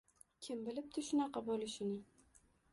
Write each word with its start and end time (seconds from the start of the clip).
Kim 0.45 0.63
bilibdi 0.69 1.05
shunaqa 1.11 1.45
bo‘lishini! 1.53 2.03